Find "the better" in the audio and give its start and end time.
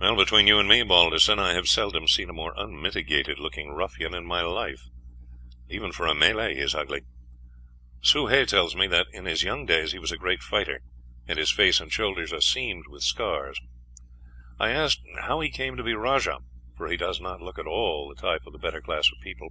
18.54-18.80